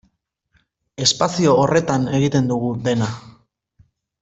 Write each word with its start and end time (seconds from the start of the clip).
Espazio 1.05 1.53
horretan 1.65 2.09
egiten 2.21 2.51
dugu 2.55 2.73
dena. 2.91 3.13